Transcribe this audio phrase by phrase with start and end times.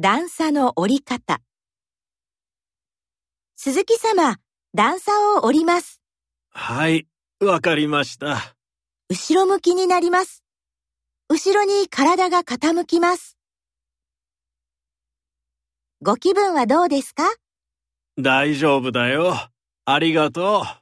[0.00, 1.40] 段差の折り方。
[3.56, 4.36] 鈴木様、
[4.72, 6.00] 段差を折ります。
[6.50, 7.08] はい、
[7.40, 8.54] わかりました。
[9.08, 10.44] 後ろ向きになります。
[11.28, 13.36] 後ろに体が傾きます。
[16.00, 17.24] ご気分はどうですか？
[18.16, 19.34] 大丈夫だよ。
[19.84, 20.77] ありがとう。